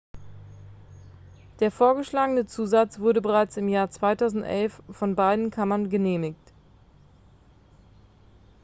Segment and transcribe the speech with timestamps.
[1.59, 6.53] der vorgeschlagene zusatz wurde bereits im jahr 2011 von beiden kammern genehmigt